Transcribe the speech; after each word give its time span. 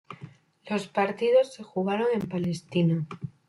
Los 0.67 0.87
partidos 0.87 1.53
se 1.53 1.61
jugaron 1.61 2.07
en 2.11 2.27
Palestina. 2.27 3.05